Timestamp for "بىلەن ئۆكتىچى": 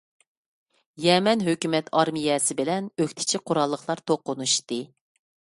2.63-3.43